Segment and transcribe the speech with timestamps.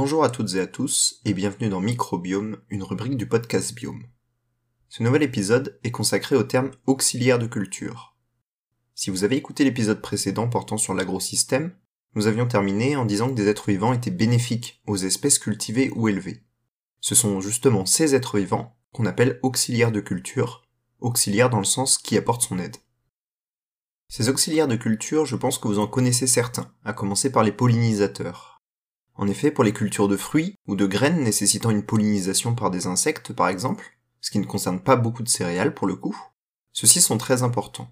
[0.00, 4.04] Bonjour à toutes et à tous et bienvenue dans Microbiome, une rubrique du podcast Biome.
[4.88, 8.16] Ce nouvel épisode est consacré au terme auxiliaire de culture.
[8.94, 11.72] Si vous avez écouté l'épisode précédent portant sur l'agrosystème,
[12.14, 16.06] nous avions terminé en disant que des êtres vivants étaient bénéfiques aux espèces cultivées ou
[16.06, 16.44] élevées.
[17.00, 20.62] Ce sont justement ces êtres vivants qu'on appelle auxiliaires de culture,
[21.00, 22.76] auxiliaires dans le sens qui apporte son aide.
[24.06, 27.50] Ces auxiliaires de culture, je pense que vous en connaissez certains, à commencer par les
[27.50, 28.57] pollinisateurs.
[29.18, 32.86] En effet, pour les cultures de fruits ou de graines nécessitant une pollinisation par des
[32.86, 36.16] insectes par exemple, ce qui ne concerne pas beaucoup de céréales pour le coup,
[36.72, 37.90] ceux-ci sont très importants.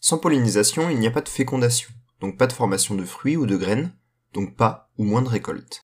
[0.00, 1.90] Sans pollinisation, il n'y a pas de fécondation,
[2.20, 3.92] donc pas de formation de fruits ou de graines,
[4.32, 5.82] donc pas ou moins de récoltes.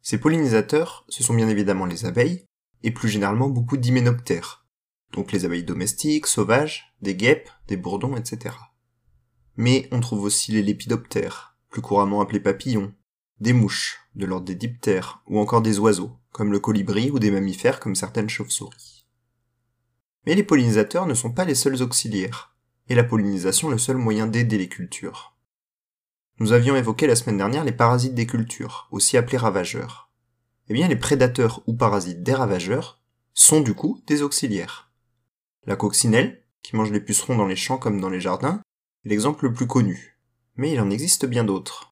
[0.00, 2.46] Ces pollinisateurs, ce sont bien évidemment les abeilles,
[2.84, 4.64] et plus généralement beaucoup d'hyménoptères,
[5.12, 8.54] donc les abeilles domestiques, sauvages, des guêpes, des bourdons, etc.
[9.56, 12.94] Mais on trouve aussi les lépidoptères, plus couramment appelés papillons,
[13.42, 17.32] des mouches, de l'ordre des diptères, ou encore des oiseaux, comme le colibri ou des
[17.32, 19.04] mammifères comme certaines chauves-souris.
[20.24, 22.54] Mais les pollinisateurs ne sont pas les seuls auxiliaires,
[22.88, 25.36] et la pollinisation le seul moyen d'aider les cultures.
[26.38, 30.08] Nous avions évoqué la semaine dernière les parasites des cultures, aussi appelés ravageurs.
[30.68, 33.02] Eh bien, les prédateurs ou parasites des ravageurs
[33.34, 34.92] sont du coup des auxiliaires.
[35.66, 38.62] La coccinelle, qui mange les pucerons dans les champs comme dans les jardins,
[39.04, 40.16] est l'exemple le plus connu.
[40.54, 41.91] Mais il en existe bien d'autres.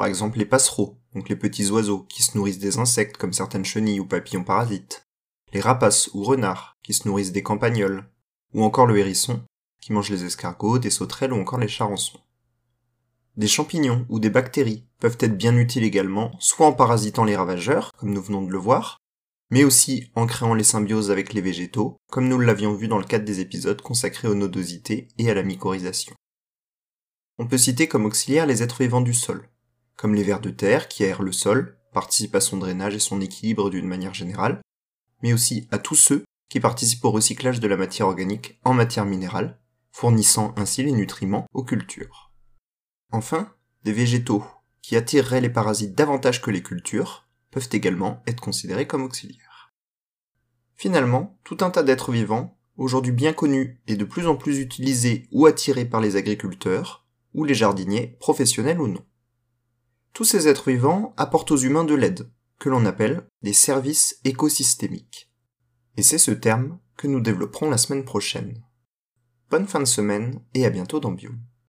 [0.00, 3.66] Par exemple les passereaux, donc les petits oiseaux qui se nourrissent des insectes comme certaines
[3.66, 5.06] chenilles ou papillons parasites.
[5.52, 8.08] Les rapaces ou renards qui se nourrissent des campagnols.
[8.54, 9.42] Ou encore le hérisson
[9.78, 12.18] qui mange les escargots, des sauterelles ou encore les charançons.
[13.36, 17.92] Des champignons ou des bactéries peuvent être bien utiles également, soit en parasitant les ravageurs,
[17.98, 18.96] comme nous venons de le voir,
[19.50, 23.04] mais aussi en créant les symbioses avec les végétaux, comme nous l'avions vu dans le
[23.04, 26.14] cadre des épisodes consacrés aux nodosités et à la mycorhisation.
[27.36, 29.49] On peut citer comme auxiliaires les êtres vivants du sol,
[30.00, 33.20] comme les vers de terre qui aèrent le sol, participent à son drainage et son
[33.20, 34.62] équilibre d'une manière générale,
[35.22, 39.04] mais aussi à tous ceux qui participent au recyclage de la matière organique en matière
[39.04, 39.60] minérale,
[39.92, 42.32] fournissant ainsi les nutriments aux cultures.
[43.12, 43.52] Enfin,
[43.84, 44.42] des végétaux,
[44.80, 49.74] qui attireraient les parasites davantage que les cultures, peuvent également être considérés comme auxiliaires.
[50.76, 55.28] Finalement, tout un tas d'êtres vivants, aujourd'hui bien connus et de plus en plus utilisés
[55.30, 57.04] ou attirés par les agriculteurs,
[57.34, 59.04] ou les jardiniers, professionnels ou non.
[60.12, 65.30] Tous ces êtres vivants apportent aux humains de l'aide, que l'on appelle des services écosystémiques.
[65.96, 68.62] Et c'est ce terme que nous développerons la semaine prochaine.
[69.50, 71.40] Bonne fin de semaine et à bientôt dans Biome.